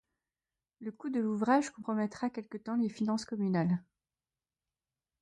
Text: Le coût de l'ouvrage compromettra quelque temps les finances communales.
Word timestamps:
Le 0.79 0.91
coût 0.91 1.11
de 1.11 1.19
l'ouvrage 1.19 1.69
compromettra 1.69 2.31
quelque 2.31 2.57
temps 2.57 2.73
les 2.75 2.89
finances 2.89 3.23
communales. 3.23 3.83